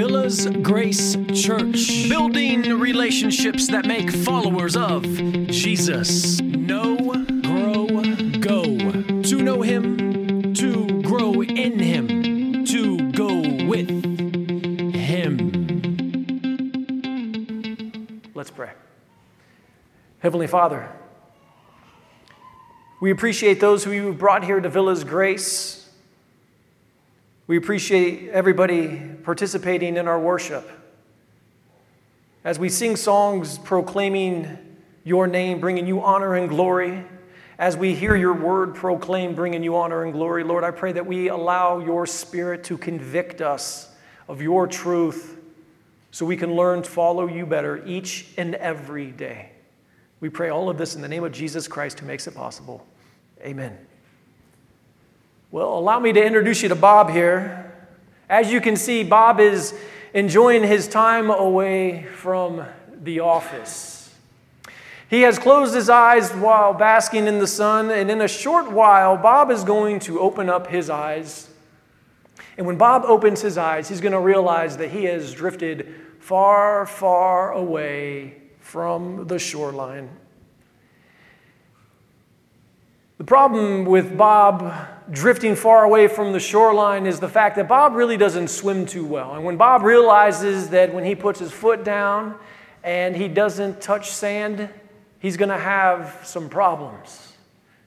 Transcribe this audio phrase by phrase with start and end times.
[0.00, 2.08] Villas Grace Church.
[2.08, 5.02] Building relationships that make followers of
[5.48, 6.40] Jesus.
[6.40, 6.96] Know,
[7.42, 7.86] grow,
[8.40, 8.78] go.
[9.22, 13.90] To know Him, to grow in Him, to go with
[14.94, 15.36] Him.
[18.34, 18.72] Let's pray.
[20.20, 20.90] Heavenly Father,
[23.02, 25.79] we appreciate those who you brought here to Villas Grace.
[27.50, 30.70] We appreciate everybody participating in our worship.
[32.44, 34.56] As we sing songs proclaiming
[35.02, 37.04] your name, bringing you honor and glory,
[37.58, 41.04] as we hear your word proclaimed, bringing you honor and glory, Lord, I pray that
[41.04, 43.88] we allow your spirit to convict us
[44.28, 45.36] of your truth
[46.12, 49.50] so we can learn to follow you better each and every day.
[50.20, 52.86] We pray all of this in the name of Jesus Christ who makes it possible.
[53.42, 53.76] Amen.
[55.52, 57.72] Well, allow me to introduce you to Bob here.
[58.28, 59.74] As you can see, Bob is
[60.14, 62.64] enjoying his time away from
[63.02, 64.14] the office.
[65.08, 69.16] He has closed his eyes while basking in the sun, and in a short while,
[69.16, 71.50] Bob is going to open up his eyes.
[72.56, 76.86] And when Bob opens his eyes, he's going to realize that he has drifted far,
[76.86, 80.10] far away from the shoreline.
[83.20, 84.74] The problem with Bob
[85.10, 89.04] drifting far away from the shoreline is the fact that Bob really doesn't swim too
[89.04, 89.34] well.
[89.34, 92.34] And when Bob realizes that when he puts his foot down
[92.82, 94.70] and he doesn't touch sand,
[95.18, 97.34] he's going to have some problems.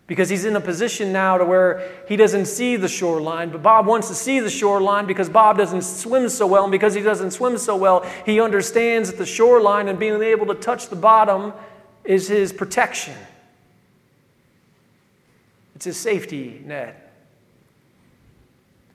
[0.05, 3.87] Because he's in a position now to where he doesn't see the shoreline, but Bob
[3.87, 6.65] wants to see the shoreline because Bob doesn't swim so well.
[6.65, 10.45] And because he doesn't swim so well, he understands that the shoreline and being able
[10.45, 11.53] to touch the bottom
[12.03, 13.15] is his protection.
[15.83, 17.11] It's his safety net.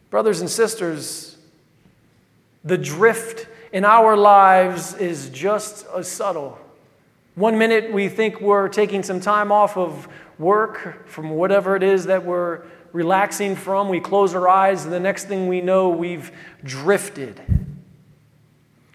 [0.08, 1.36] Brothers and sisters,
[2.64, 6.58] the drift in our lives is just as subtle.
[7.34, 12.06] One minute we think we're taking some time off of work from whatever it is
[12.06, 12.62] that we're
[12.94, 13.90] relaxing from.
[13.90, 16.32] We close our eyes, and the next thing we know, we've
[16.64, 17.38] drifted.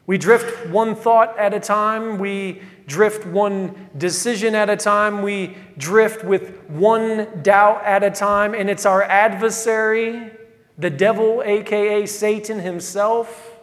[0.07, 2.17] We drift one thought at a time.
[2.17, 5.21] We drift one decision at a time.
[5.21, 8.53] We drift with one doubt at a time.
[8.53, 10.31] And it's our adversary,
[10.77, 13.57] the devil, aka Satan himself,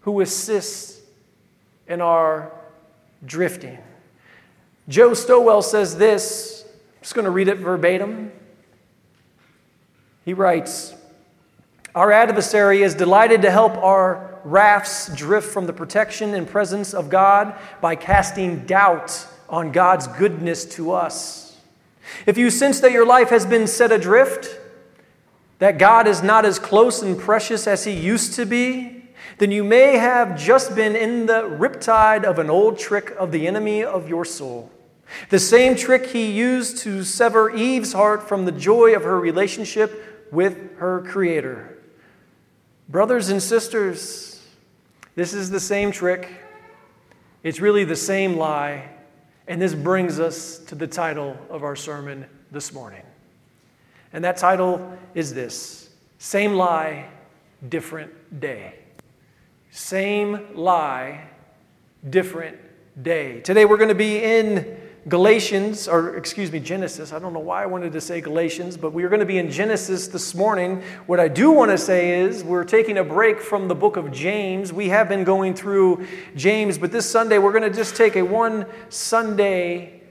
[0.00, 1.00] who assists
[1.86, 2.52] in our
[3.24, 3.78] drifting.
[4.88, 6.64] Joe Stowell says this.
[6.66, 8.32] I'm just going to read it verbatim.
[10.24, 10.94] He writes
[11.94, 17.08] Our adversary is delighted to help our rafts drift from the protection and presence of
[17.08, 21.56] God by casting doubt on God's goodness to us.
[22.26, 24.60] If you sense that your life has been set adrift,
[25.58, 29.04] that God is not as close and precious as He used to be,
[29.38, 33.46] then you may have just been in the riptide of an old trick of the
[33.46, 34.70] enemy of your soul.
[35.30, 40.28] The same trick he used to sever Eve's heart from the joy of her relationship
[40.30, 41.77] with her Creator.
[42.88, 44.42] Brothers and sisters,
[45.14, 46.30] this is the same trick.
[47.42, 48.88] It's really the same lie.
[49.46, 53.02] And this brings us to the title of our sermon this morning.
[54.14, 57.10] And that title is this Same Lie,
[57.68, 58.78] Different Day.
[59.70, 61.28] Same lie,
[62.08, 62.56] different
[63.02, 63.42] day.
[63.42, 67.12] Today we're going to be in Galatians, or excuse me, Genesis.
[67.12, 69.38] I don't know why I wanted to say Galatians, but we are going to be
[69.38, 70.82] in Genesis this morning.
[71.06, 74.10] What I do want to say is we're taking a break from the book of
[74.10, 74.72] James.
[74.72, 78.22] We have been going through James, but this Sunday we're going to just take a
[78.22, 80.02] one Sunday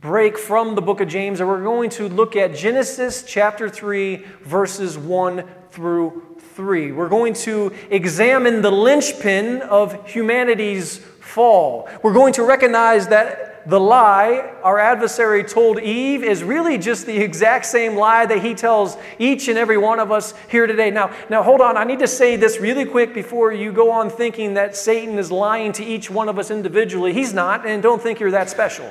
[0.00, 4.16] break from the book of James, and we're going to look at Genesis chapter 3,
[4.42, 6.90] verses 1 through 3.
[6.90, 11.88] We're going to examine the linchpin of humanity's fall.
[12.02, 17.16] We're going to recognize that the lie our adversary told Eve is really just the
[17.16, 20.90] exact same lie that he tells each and every one of us here today.
[20.90, 21.76] Now, now hold on.
[21.76, 25.30] I need to say this really quick before you go on thinking that Satan is
[25.30, 27.12] lying to each one of us individually.
[27.12, 28.90] He's not, and don't think you're that special.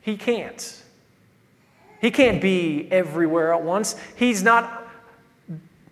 [0.00, 0.82] He can't.
[2.00, 3.96] He can't be everywhere at once.
[4.16, 4.83] He's not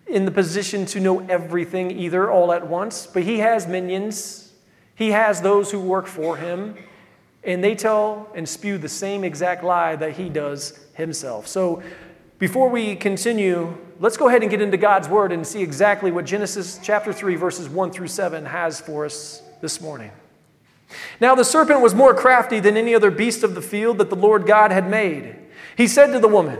[0.07, 4.51] in the position to know everything either all at once, but he has minions.
[4.95, 6.75] He has those who work for him,
[7.43, 11.47] and they tell and spew the same exact lie that he does himself.
[11.47, 11.81] So
[12.37, 16.25] before we continue, let's go ahead and get into God's word and see exactly what
[16.25, 20.11] Genesis chapter 3, verses 1 through 7 has for us this morning.
[21.19, 24.15] Now the serpent was more crafty than any other beast of the field that the
[24.15, 25.35] Lord God had made.
[25.77, 26.59] He said to the woman,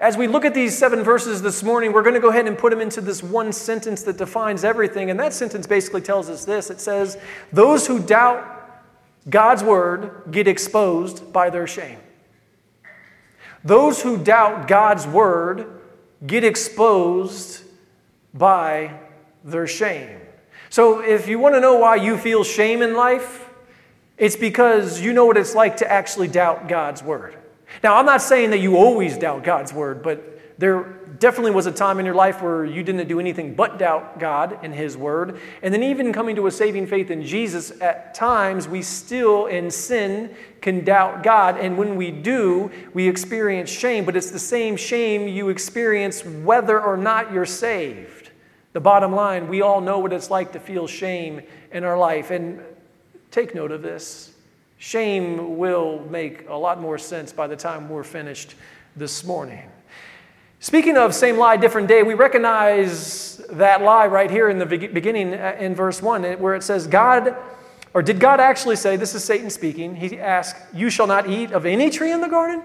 [0.00, 2.56] As we look at these seven verses this morning, we're going to go ahead and
[2.56, 5.10] put them into this one sentence that defines everything.
[5.10, 7.18] And that sentence basically tells us this it says,
[7.52, 8.42] Those who doubt
[9.28, 11.98] God's word get exposed by their shame.
[13.62, 15.80] Those who doubt God's word
[16.26, 17.62] get exposed
[18.32, 18.98] by
[19.44, 20.18] their shame.
[20.70, 23.50] So if you want to know why you feel shame in life,
[24.16, 27.36] it's because you know what it's like to actually doubt God's word.
[27.82, 31.72] Now, I'm not saying that you always doubt God's word, but there definitely was a
[31.72, 35.40] time in your life where you didn't do anything but doubt God and His word.
[35.62, 39.70] And then, even coming to a saving faith in Jesus, at times we still in
[39.70, 41.56] sin can doubt God.
[41.56, 46.80] And when we do, we experience shame, but it's the same shame you experience whether
[46.80, 48.30] or not you're saved.
[48.72, 51.40] The bottom line, we all know what it's like to feel shame
[51.72, 52.30] in our life.
[52.30, 52.60] And
[53.30, 54.34] take note of this
[54.80, 58.54] Shame will make a lot more sense by the time we're finished
[58.96, 59.68] this morning.
[60.58, 65.34] Speaking of same lie, different day, we recognize that lie right here in the beginning
[65.34, 67.36] uh, in verse 1 where it says, God,
[67.92, 71.52] or did God actually say, this is Satan speaking, he asked, You shall not eat
[71.52, 72.62] of any tree in the garden?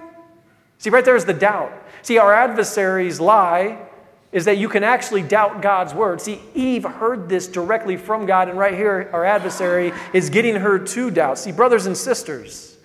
[0.77, 1.73] See, right there is the doubt.
[2.01, 3.89] See, our adversaries lie
[4.35, 6.19] is that you can actually doubt God's word.
[6.19, 10.77] See, Eve heard this directly from God, and right here, our adversary is getting her
[10.77, 11.39] to doubt.
[11.39, 12.75] See, brothers and sisters,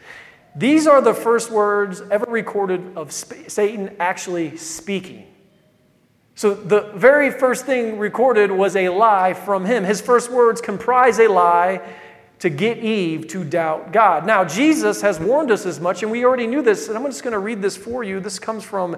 [0.55, 5.27] these are the first words ever recorded of Satan actually speaking.
[6.37, 9.83] So, the very first thing recorded was a lie from him.
[9.83, 11.81] His first words comprise a lie
[12.39, 14.25] to get Eve to doubt God.
[14.25, 17.25] Now, Jesus has warned us as much, and we already knew this, and I'm just
[17.25, 18.21] going to read this for you.
[18.21, 18.97] This comes from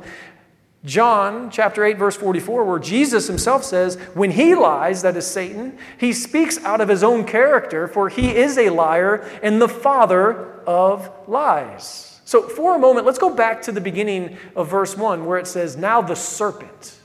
[0.85, 5.79] John chapter 8, verse 44, where Jesus himself says, When he lies, that is Satan,
[5.97, 10.61] he speaks out of his own character, for he is a liar and the father
[10.67, 12.21] of lies.
[12.25, 15.47] So, for a moment, let's go back to the beginning of verse 1, where it
[15.47, 16.99] says, Now the serpent.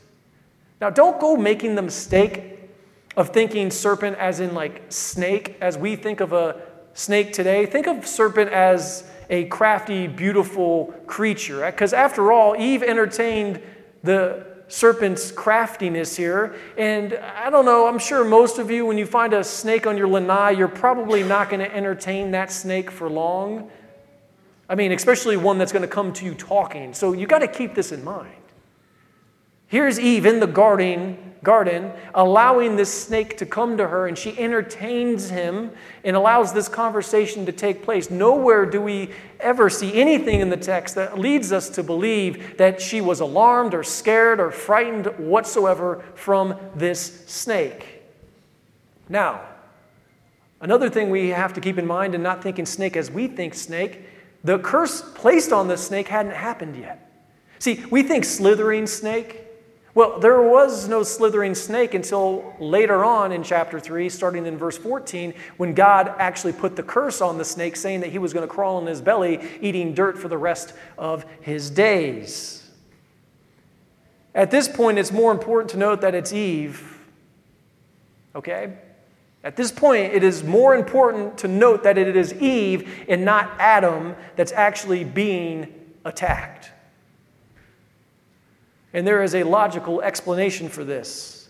[0.81, 2.57] Now, don't go making the mistake
[3.15, 6.61] of thinking serpent as in like snake, as we think of a
[6.93, 7.67] snake today.
[7.67, 11.65] Think of serpent as a crafty, beautiful creature.
[11.65, 13.61] Because after all, Eve entertained
[14.03, 16.55] the serpent's craftiness here.
[16.77, 19.97] And I don't know, I'm sure most of you, when you find a snake on
[19.97, 23.69] your lanai, you're probably not going to entertain that snake for long.
[24.69, 26.93] I mean, especially one that's going to come to you talking.
[26.93, 28.36] So you got to keep this in mind.
[29.67, 34.37] Here's Eve in the garden, garden, allowing this snake to come to her, and she
[34.39, 35.71] entertains him
[36.05, 38.09] and allows this conversation to take place.
[38.09, 39.09] Nowhere do we
[39.41, 43.73] ever see anything in the text that leads us to believe that she was alarmed
[43.73, 48.03] or scared or frightened whatsoever from this snake.
[49.09, 49.41] Now,
[50.61, 53.53] another thing we have to keep in mind in not thinking snake as we think
[53.53, 54.03] snake,
[54.45, 57.03] the curse placed on the snake hadn't happened yet.
[57.59, 59.46] See, we think slithering snake
[59.97, 64.77] well, there was no slithering snake until later on in chapter 3, starting in verse
[64.77, 68.47] 14, when God actually put the curse on the snake, saying that he was going
[68.47, 72.69] to crawl on his belly, eating dirt for the rest of his days.
[74.35, 76.99] At this point, it's more important to note that it's Eve.
[78.35, 78.73] Okay?
[79.43, 83.49] At this point, it is more important to note that it is Eve and not
[83.57, 85.73] Adam that's actually being
[86.05, 86.69] attacked.
[88.97, 91.49] And there is a logical explanation for this.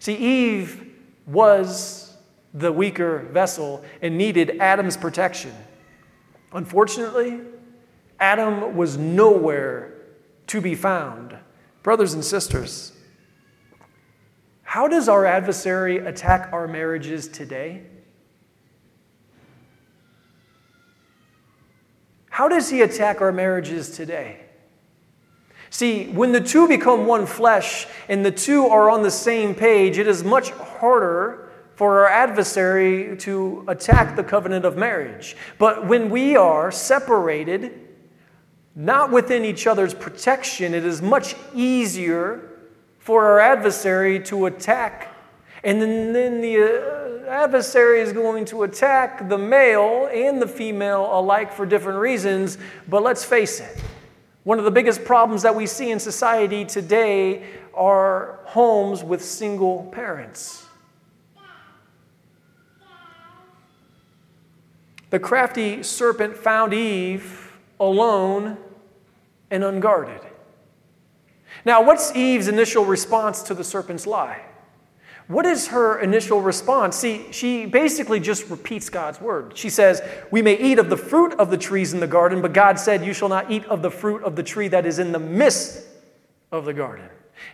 [0.00, 0.96] See, Eve
[1.28, 2.16] was
[2.52, 5.52] the weaker vessel and needed Adam's protection.
[6.52, 7.38] Unfortunately,
[8.18, 9.94] Adam was nowhere
[10.48, 11.38] to be found.
[11.84, 12.90] Brothers and sisters,
[14.64, 17.84] how does our adversary attack our marriages today?
[22.28, 24.47] How does he attack our marriages today?
[25.70, 29.98] See, when the two become one flesh and the two are on the same page,
[29.98, 35.36] it is much harder for our adversary to attack the covenant of marriage.
[35.58, 37.88] But when we are separated,
[38.74, 42.48] not within each other's protection, it is much easier
[42.98, 45.14] for our adversary to attack.
[45.64, 51.08] And then, then the uh, adversary is going to attack the male and the female
[51.12, 52.58] alike for different reasons.
[52.88, 53.82] But let's face it,
[54.48, 57.42] one of the biggest problems that we see in society today
[57.74, 60.64] are homes with single parents.
[65.10, 68.56] The crafty serpent found Eve alone
[69.50, 70.22] and unguarded.
[71.66, 74.40] Now, what's Eve's initial response to the serpent's lie?
[75.28, 76.96] What is her initial response?
[76.96, 79.56] See, she basically just repeats God's word.
[79.56, 82.54] She says, We may eat of the fruit of the trees in the garden, but
[82.54, 85.12] God said, You shall not eat of the fruit of the tree that is in
[85.12, 85.86] the midst
[86.50, 87.08] of the garden.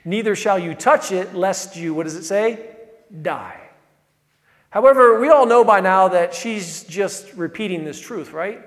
[0.04, 2.76] Neither shall you touch it, lest you, what does it say?
[3.22, 3.60] Die.
[4.70, 8.60] However, we all know by now that she's just repeating this truth, right?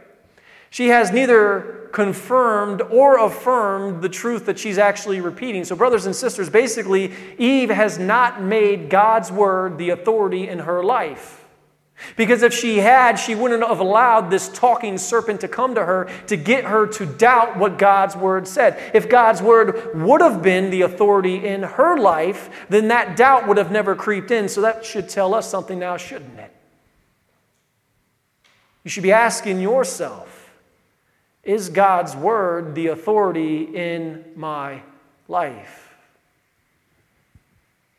[0.69, 5.63] She has neither confirmed or affirmed the truth that she's actually repeating.
[5.63, 10.83] So, brothers and sisters, basically, Eve has not made God's word the authority in her
[10.83, 11.45] life.
[12.15, 16.09] Because if she had, she wouldn't have allowed this talking serpent to come to her
[16.27, 18.91] to get her to doubt what God's word said.
[18.93, 23.57] If God's word would have been the authority in her life, then that doubt would
[23.57, 24.47] have never creeped in.
[24.47, 26.53] So that should tell us something now, shouldn't it?
[28.83, 30.36] You should be asking yourself
[31.47, 34.83] is God's word the authority in my
[35.27, 35.95] life?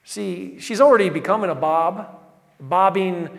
[0.05, 2.21] See, she's already becoming a bob,
[2.61, 3.31] bobbing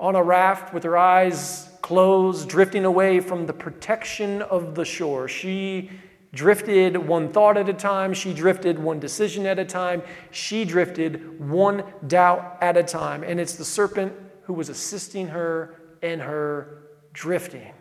[0.00, 5.26] on a raft with her eyes closed, drifting away from the protection of the shore.
[5.26, 5.90] She
[6.32, 11.40] drifted one thought at a time, she drifted one decision at a time, she drifted
[11.40, 13.22] one doubt at a time.
[13.24, 14.12] And it's the serpent
[14.44, 16.78] who was assisting her in her
[17.12, 17.72] drifting.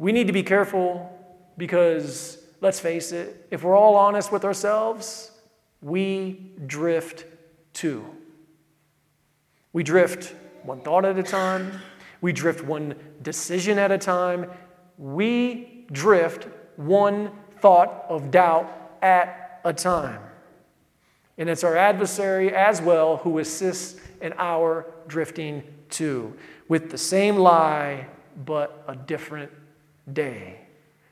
[0.00, 1.14] We need to be careful
[1.58, 5.30] because, let's face it, if we're all honest with ourselves,
[5.82, 7.26] we drift
[7.74, 8.06] too.
[9.74, 11.82] We drift one thought at a time,
[12.22, 14.50] we drift one decision at a time,
[14.96, 17.30] we drift one
[17.60, 20.22] thought of doubt at a time.
[21.36, 26.34] And it's our adversary as well who assists in our drifting too,
[26.68, 28.06] with the same lie
[28.46, 29.50] but a different
[30.14, 30.60] day.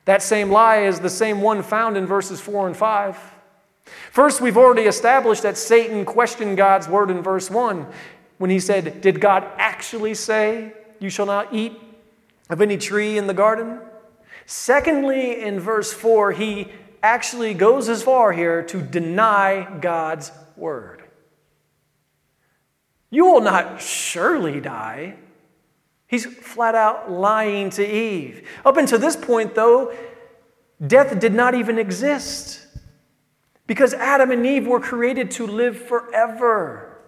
[0.04, 3.18] That same lie is the same one found in verses 4 and 5.
[4.10, 7.86] First, we've already established that Satan questioned God's word in verse 1
[8.38, 11.78] when he said, Did God actually say, You shall not eat
[12.48, 13.80] of any tree in the garden?
[14.46, 16.68] Secondly, in verse 4, he
[17.02, 21.02] actually goes as far here to deny God's word.
[23.10, 25.16] You will not surely die.
[26.08, 28.48] He's flat out lying to Eve.
[28.64, 29.94] Up until this point, though,
[30.84, 32.66] death did not even exist
[33.66, 36.98] because Adam and Eve were created to live forever.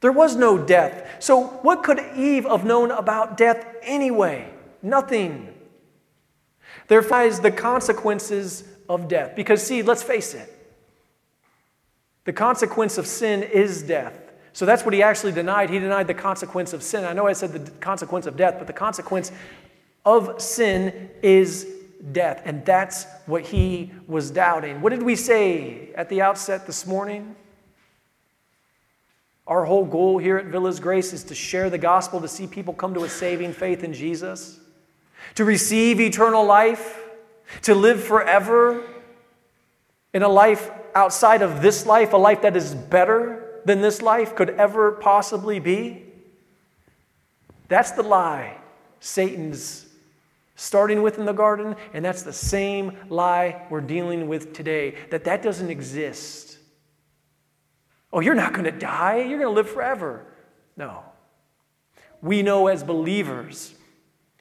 [0.00, 1.16] There was no death.
[1.20, 4.52] So, what could Eve have known about death anyway?
[4.82, 5.54] Nothing.
[6.88, 9.34] There lies the consequences of death.
[9.34, 10.52] Because, see, let's face it,
[12.24, 14.25] the consequence of sin is death.
[14.56, 15.68] So that's what he actually denied.
[15.68, 17.04] He denied the consequence of sin.
[17.04, 19.30] I know I said the consequence of death, but the consequence
[20.06, 21.66] of sin is
[22.12, 22.40] death.
[22.42, 24.80] And that's what he was doubting.
[24.80, 27.36] What did we say at the outset this morning?
[29.46, 32.72] Our whole goal here at Villas Grace is to share the gospel, to see people
[32.72, 34.58] come to a saving faith in Jesus,
[35.34, 36.98] to receive eternal life,
[37.60, 38.82] to live forever
[40.14, 44.34] in a life outside of this life, a life that is better than this life
[44.34, 46.04] could ever possibly be?
[47.68, 48.58] That's the lie
[49.00, 49.86] Satan's
[50.54, 55.24] starting with in the garden, and that's the same lie we're dealing with today that
[55.24, 56.58] that doesn't exist.
[58.12, 60.24] Oh, you're not going to die, you're going to live forever.
[60.76, 61.02] No.
[62.22, 63.74] We know as believers,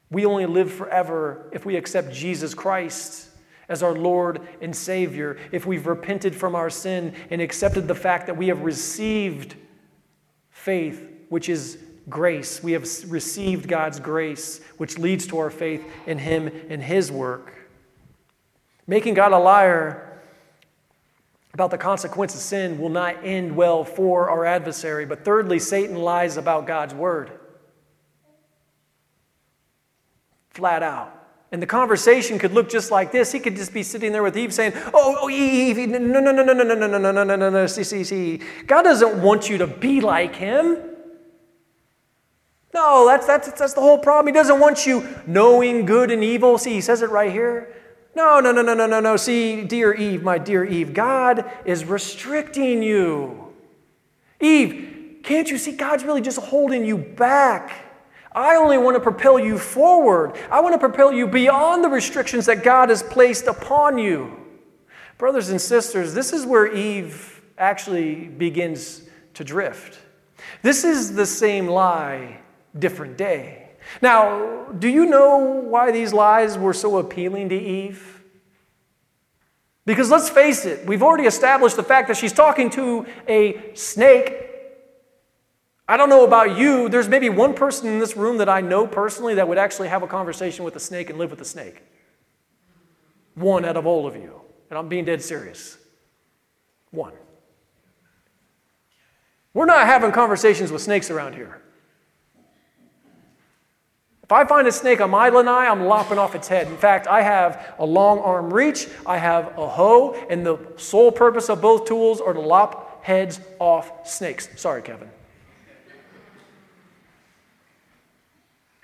[0.10, 3.30] we only live forever if we accept Jesus Christ
[3.68, 8.28] as our Lord and Savior, if we've repented from our sin and accepted the fact
[8.28, 9.56] that we have received
[10.52, 11.78] faith, which is
[12.10, 12.62] grace.
[12.62, 17.54] We have received God's grace, which leads to our faith in Him and His work.
[18.88, 20.20] Making God a liar
[21.54, 25.06] about the consequence of sin will not end well for our adversary.
[25.06, 27.32] But thirdly, Satan lies about God's word.
[30.50, 31.15] Flat out.
[31.52, 33.32] And the conversation could look just like this.
[33.32, 36.32] He could just be sitting there with Eve saying, Oh, oh Eve, no, no, no,
[36.32, 38.42] no, no, no, no, no, no, no, no, no, see, see, see.
[38.68, 40.78] God doesn't want you to be like him.
[42.74, 44.34] No, that's, that's, that's the whole problem.
[44.34, 46.58] He doesn't want you knowing good and evil.
[46.58, 47.74] See, he says it right here.
[48.16, 49.16] No, no, no, no, no, no, no.
[49.16, 53.54] See, dear Eve, my dear Eve, God is restricting you.
[54.42, 57.85] Eve, can't you see God's really just holding you back?
[58.36, 60.38] I only want to propel you forward.
[60.52, 64.38] I want to propel you beyond the restrictions that God has placed upon you.
[65.18, 69.04] Brothers and sisters, this is where Eve actually begins
[69.36, 69.98] to drift.
[70.62, 72.42] This is the same lie,
[72.78, 73.70] different day.
[74.02, 78.24] Now, do you know why these lies were so appealing to Eve?
[79.86, 84.45] Because let's face it, we've already established the fact that she's talking to a snake
[85.88, 88.88] I don't know about you, there's maybe one person in this room that I know
[88.88, 91.84] personally that would actually have a conversation with a snake and live with a snake.
[93.36, 94.42] One out of all of you.
[94.70, 95.78] And I'm being dead serious.
[96.90, 97.14] One.
[99.54, 101.62] We're not having conversations with snakes around here.
[104.24, 106.66] If I find a snake on my lanai, I'm lopping off its head.
[106.66, 111.12] In fact, I have a long arm reach, I have a hoe, and the sole
[111.12, 114.50] purpose of both tools are to lop heads off snakes.
[114.56, 115.12] Sorry, Kevin.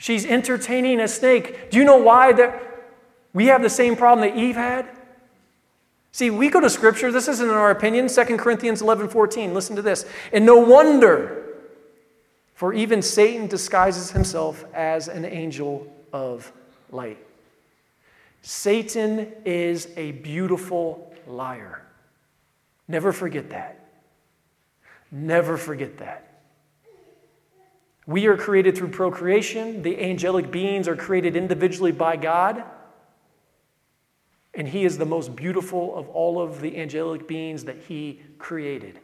[0.01, 1.69] She's entertaining a snake.
[1.69, 2.59] Do you know why that
[3.33, 4.89] we have the same problem that Eve had?
[6.11, 9.53] See, we go to scripture, this isn't in our opinion, 2 Corinthians 11 14.
[9.53, 10.07] Listen to this.
[10.33, 11.45] And no wonder,
[12.55, 16.51] for even Satan disguises himself as an angel of
[16.89, 17.19] light.
[18.41, 21.83] Satan is a beautiful liar.
[22.87, 23.85] Never forget that.
[25.11, 26.30] Never forget that.
[28.11, 29.83] We are created through procreation.
[29.83, 32.61] The angelic beings are created individually by God.
[34.53, 38.99] And He is the most beautiful of all of the angelic beings that He created.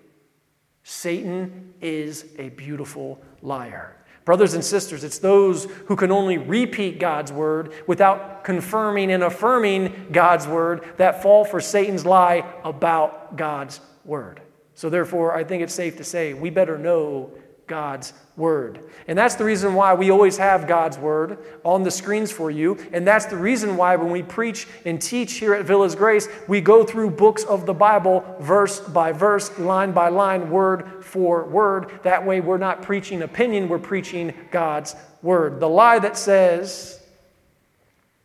[0.83, 3.95] Satan is a beautiful liar.
[4.25, 10.07] Brothers and sisters, it's those who can only repeat God's word without confirming and affirming
[10.11, 14.41] God's word that fall for Satan's lie about God's word.
[14.75, 17.31] So, therefore, I think it's safe to say we better know
[17.67, 18.79] God's Word.
[19.07, 22.77] And that's the reason why we always have God's Word on the screens for you.
[22.93, 26.61] And that's the reason why when we preach and teach here at Villa's Grace, we
[26.61, 31.99] go through books of the Bible, verse by verse, line by line, word for word.
[32.03, 35.59] That way we're not preaching opinion, we're preaching God's Word.
[35.59, 37.01] The lie that says,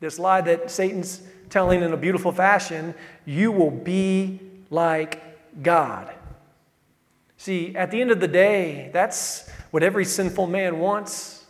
[0.00, 5.22] this lie that Satan's telling in a beautiful fashion, you will be like
[5.62, 6.12] God.
[7.42, 11.44] See, at the end of the day, that's what every sinful man wants.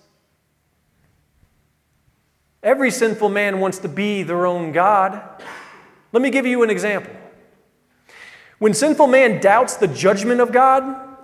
[2.62, 5.20] Every sinful man wants to be their own God.
[6.10, 7.14] Let me give you an example.
[8.58, 11.14] When sinful man doubts the judgment of God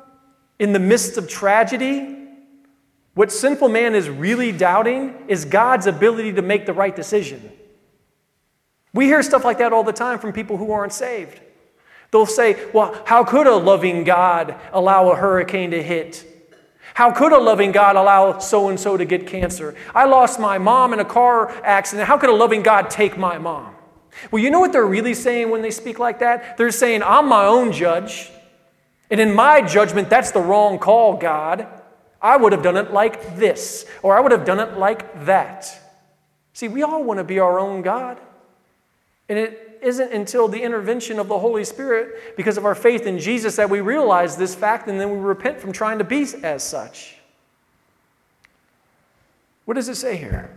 [0.59, 2.27] in the midst of tragedy,
[3.15, 7.53] what sinful man is really doubting is God's ability to make the right decision.
[8.93, 11.41] We hear stuff like that all the time from people who aren't saved.
[12.11, 16.25] They'll say, Well, how could a loving God allow a hurricane to hit?
[16.95, 19.77] How could a loving God allow so and so to get cancer?
[19.95, 22.09] I lost my mom in a car accident.
[22.09, 23.75] How could a loving God take my mom?
[24.33, 26.57] Well, you know what they're really saying when they speak like that?
[26.57, 28.33] They're saying, I'm my own judge.
[29.11, 31.69] And in my judgment, that's the wrong call, God.
[32.21, 35.71] I would have done it like this, or I would have done it like that.
[36.53, 38.19] See, we all want to be our own God.
[39.29, 43.19] And it isn't until the intervention of the Holy Spirit, because of our faith in
[43.19, 46.63] Jesus, that we realize this fact and then we repent from trying to be as
[46.63, 47.17] such.
[49.65, 50.51] What does it say here?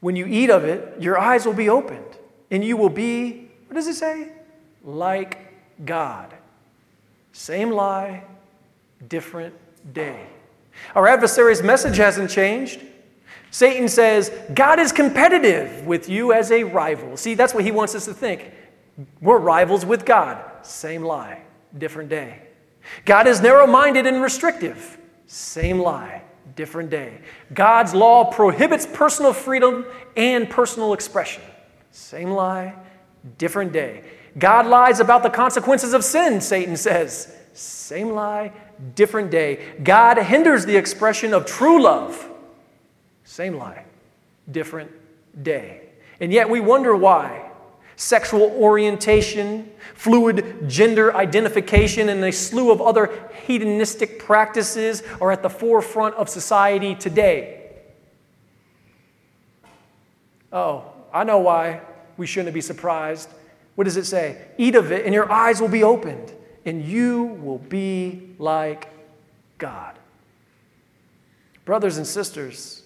[0.00, 2.16] When you eat of it, your eyes will be opened,
[2.50, 4.32] and you will be, what does it say?
[4.84, 5.52] Like
[5.84, 6.32] God.
[7.32, 8.24] Same lie,
[9.08, 9.54] different
[9.92, 10.26] day.
[10.94, 12.80] Our adversary's message hasn't changed.
[13.50, 17.16] Satan says, God is competitive with you as a rival.
[17.16, 18.52] See, that's what he wants us to think.
[19.20, 20.38] We're rivals with God.
[20.62, 21.42] Same lie,
[21.76, 22.42] different day.
[23.04, 24.98] God is narrow minded and restrictive.
[25.26, 26.22] Same lie,
[26.56, 27.20] different day.
[27.54, 31.42] God's law prohibits personal freedom and personal expression.
[31.90, 32.74] Same lie,
[33.38, 34.04] different day.
[34.38, 37.34] God lies about the consequences of sin, Satan says.
[37.54, 38.52] Same lie,
[38.94, 39.74] different day.
[39.82, 42.28] God hinders the expression of true love.
[43.28, 43.84] Same lie,
[44.50, 44.90] different
[45.42, 45.82] day.
[46.18, 47.50] And yet we wonder why.
[47.94, 55.50] Sexual orientation, fluid gender identification, and a slew of other hedonistic practices are at the
[55.50, 57.70] forefront of society today.
[60.50, 61.82] Oh, I know why
[62.16, 63.28] we shouldn't be surprised.
[63.74, 64.42] What does it say?
[64.56, 66.32] Eat of it, and your eyes will be opened,
[66.64, 68.88] and you will be like
[69.58, 69.98] God.
[71.66, 72.84] Brothers and sisters,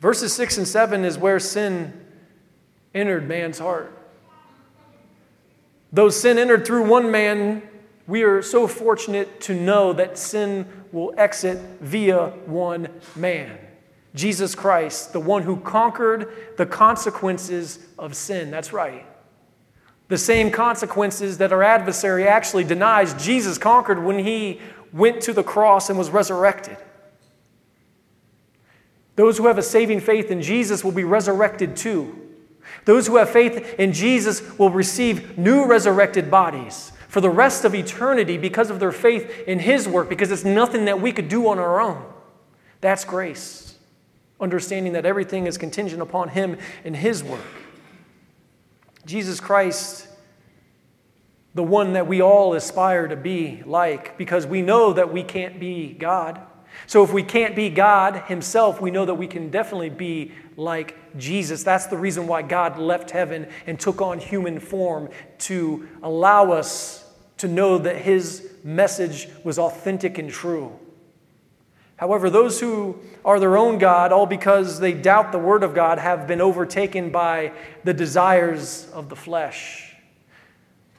[0.00, 1.92] verses 6 and 7 is where sin
[2.94, 3.96] entered man's heart.
[5.92, 7.62] Though sin entered through one man,
[8.06, 13.58] we are so fortunate to know that sin will exit via one man
[14.14, 18.50] Jesus Christ, the one who conquered the consequences of sin.
[18.50, 19.06] That's right.
[20.08, 24.60] The same consequences that our adversary actually denies, Jesus conquered when he
[24.92, 26.76] went to the cross and was resurrected.
[29.16, 32.16] Those who have a saving faith in Jesus will be resurrected too.
[32.84, 37.74] Those who have faith in Jesus will receive new resurrected bodies for the rest of
[37.74, 41.48] eternity because of their faith in His work, because it's nothing that we could do
[41.48, 42.02] on our own.
[42.80, 43.76] That's grace.
[44.40, 47.40] Understanding that everything is contingent upon Him and His work.
[49.04, 50.06] Jesus Christ,
[51.54, 55.58] the one that we all aspire to be like, because we know that we can't
[55.58, 56.40] be God.
[56.86, 60.96] So if we can't be God Himself, we know that we can definitely be like
[61.18, 61.62] Jesus.
[61.62, 65.08] That's the reason why God left heaven and took on human form
[65.40, 67.04] to allow us
[67.38, 70.78] to know that His message was authentic and true.
[71.96, 75.98] However, those who are their own God, all because they doubt the Word of God,
[75.98, 77.52] have been overtaken by
[77.84, 79.94] the desires of the flesh.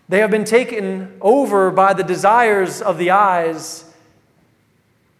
[0.09, 3.90] They have been taken over by the desires of the eyes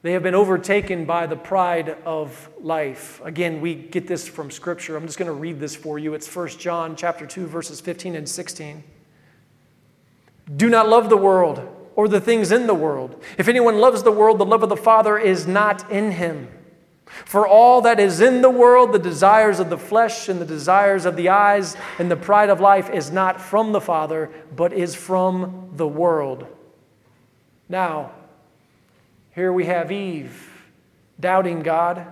[0.04, 3.22] they have been overtaken by the pride of life.
[3.24, 4.96] Again, we get this from scripture.
[4.96, 6.16] I'm just going to read this for you.
[6.16, 8.84] It's 1 John chapter 2 verses 15 and 16.
[10.56, 13.22] Do not love the world or the things in the world.
[13.38, 16.48] If anyone loves the world, the love of the Father is not in him.
[17.06, 21.06] For all that is in the world, the desires of the flesh and the desires
[21.06, 24.96] of the eyes and the pride of life is not from the Father, but is
[24.96, 26.48] from the world.
[27.68, 28.12] Now,
[29.34, 30.50] here we have Eve
[31.22, 32.06] doubting God,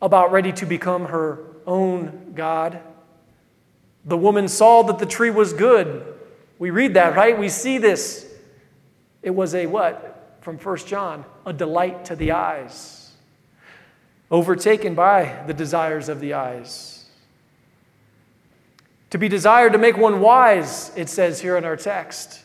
[0.00, 2.80] about ready to become her own God.
[4.04, 6.04] The woman saw that the tree was good.
[6.58, 7.38] We read that, right?
[7.38, 8.28] We see this.
[9.22, 10.38] It was a what?
[10.42, 13.12] From 1 John, a delight to the eyes,
[14.30, 17.06] overtaken by the desires of the eyes.
[19.10, 22.41] To be desired to make one wise, it says here in our text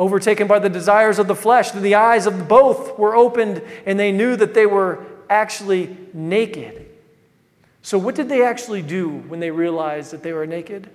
[0.00, 1.70] overtaken by the desires of the flesh.
[1.70, 6.86] Then the eyes of both were opened, and they knew that they were actually naked.
[7.82, 10.90] So, what did they actually do when they realized that they were naked?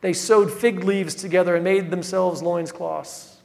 [0.00, 3.36] They sewed fig leaves together and made themselves loincloths.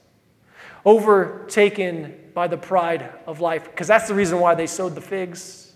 [0.86, 5.74] Overtaken by the pride of life, because that's the reason why they sewed the figs.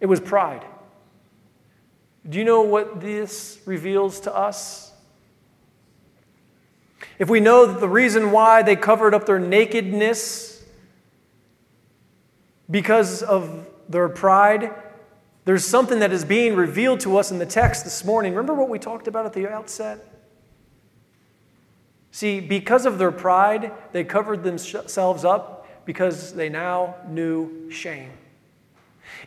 [0.00, 0.64] It was pride.
[2.28, 4.93] Do you know what this reveals to us?
[7.18, 10.64] If we know that the reason why they covered up their nakedness
[12.70, 14.72] because of their pride,
[15.44, 18.32] there's something that is being revealed to us in the text this morning.
[18.32, 19.98] Remember what we talked about at the outset?
[22.10, 28.10] See, because of their pride, they covered themselves up because they now knew shame.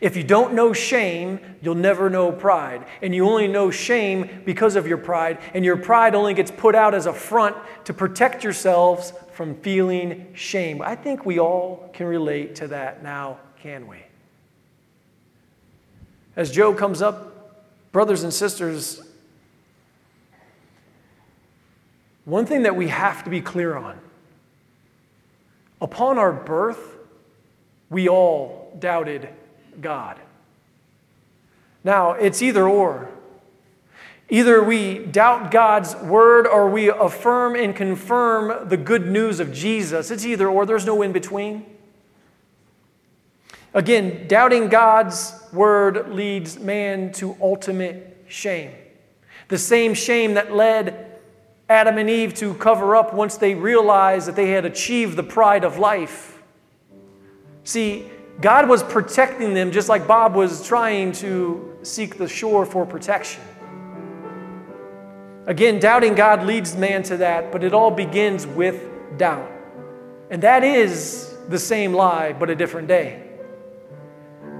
[0.00, 2.86] If you don't know shame, you'll never know pride.
[3.02, 5.38] And you only know shame because of your pride.
[5.54, 10.28] And your pride only gets put out as a front to protect yourselves from feeling
[10.34, 10.82] shame.
[10.82, 13.98] I think we all can relate to that now, can we?
[16.36, 19.02] As Joe comes up, brothers and sisters,
[22.24, 23.98] one thing that we have to be clear on
[25.80, 26.96] upon our birth,
[27.90, 29.28] we all doubted
[29.80, 30.18] God.
[31.84, 33.08] Now, it's either or.
[34.30, 40.10] Either we doubt God's word or we affirm and confirm the good news of Jesus.
[40.10, 41.64] It's either or, there's no in between.
[43.72, 48.72] Again, doubting God's word leads man to ultimate shame.
[49.48, 51.20] The same shame that led
[51.70, 55.64] Adam and Eve to cover up once they realized that they had achieved the pride
[55.64, 56.42] of life.
[57.64, 58.10] See,
[58.40, 63.42] God was protecting them just like Bob was trying to seek the shore for protection.
[65.46, 68.80] Again, doubting God leads man to that, but it all begins with
[69.16, 69.50] doubt.
[70.30, 73.24] And that is the same lie, but a different day.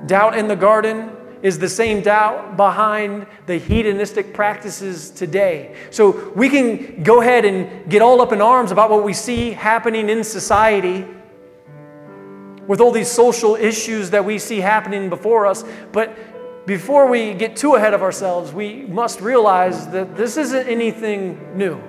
[0.07, 1.11] Doubt in the garden
[1.43, 5.77] is the same doubt behind the hedonistic practices today.
[5.91, 9.53] So we can go ahead and get all up in arms about what we see
[9.53, 11.07] happening in society
[12.69, 15.65] with all these social issues that we see happening before us.
[15.91, 16.17] But
[16.67, 21.83] before we get too ahead of ourselves, we must realize that this isn't anything new.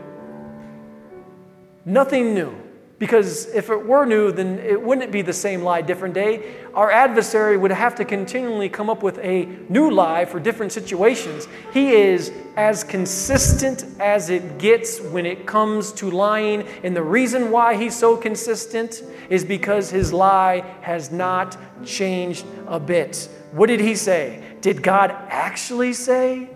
[1.85, 2.58] Nothing new.
[2.99, 6.55] Because if it were new, then it wouldn't be the same lie, different day.
[6.73, 11.47] Our adversary would have to continually come up with a new lie for different situations.
[11.73, 16.67] He is as consistent as it gets when it comes to lying.
[16.83, 22.81] And the reason why he's so consistent is because his lie has not changed a
[22.81, 23.29] bit.
[23.53, 24.43] What did he say?
[24.59, 26.49] Did God actually say,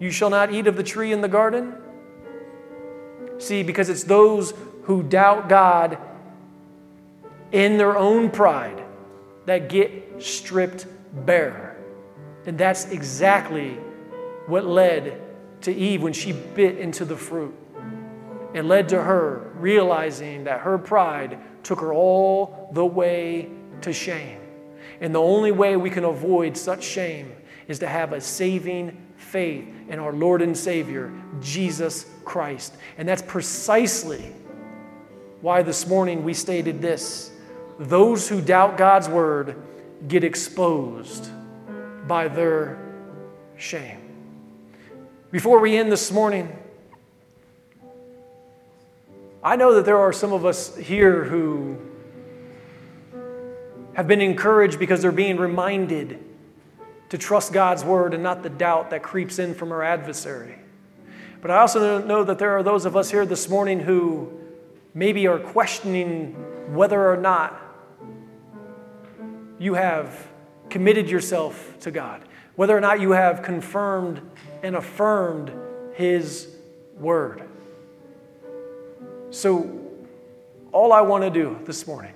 [0.00, 1.74] You shall not eat of the tree in the garden?
[3.38, 4.54] See, because it's those
[4.84, 5.98] who doubt God
[7.52, 8.82] in their own pride
[9.46, 10.86] that get stripped
[11.24, 11.76] bare.
[12.46, 13.78] And that's exactly
[14.46, 15.20] what led
[15.62, 17.54] to Eve when she bit into the fruit.
[18.52, 24.40] It led to her realizing that her pride took her all the way to shame.
[25.00, 27.32] And the only way we can avoid such shame
[27.66, 32.74] is to have a saving faith in our Lord and Savior, Jesus Christ.
[32.98, 34.32] And that's precisely
[35.44, 37.30] why this morning we stated this
[37.78, 39.54] those who doubt God's word
[40.08, 41.28] get exposed
[42.08, 42.78] by their
[43.58, 44.00] shame.
[45.30, 46.50] Before we end this morning,
[49.42, 51.76] I know that there are some of us here who
[53.92, 56.24] have been encouraged because they're being reminded
[57.10, 60.54] to trust God's word and not the doubt that creeps in from our adversary.
[61.42, 64.40] But I also know that there are those of us here this morning who
[64.94, 66.32] maybe are questioning
[66.72, 67.60] whether or not
[69.58, 70.28] you have
[70.70, 72.22] committed yourself to God,
[72.56, 74.20] whether or not you have confirmed
[74.62, 75.52] and affirmed
[75.94, 76.48] His
[76.96, 77.42] word.
[79.30, 79.80] So,
[80.72, 82.14] all I want to do this morning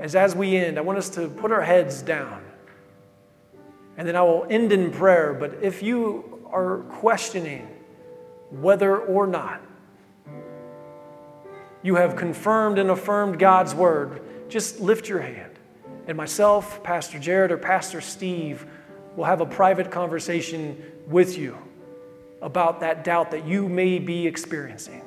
[0.00, 2.42] is as we end, I want us to put our heads down.
[3.96, 5.34] And then I will end in prayer.
[5.34, 7.68] But if you are questioning
[8.50, 9.60] whether or not
[11.82, 15.52] you have confirmed and affirmed God's word, just lift your hand.
[16.06, 18.66] And myself, Pastor Jared, or Pastor Steve
[19.16, 21.56] will have a private conversation with you
[22.42, 25.02] about that doubt that you may be experiencing.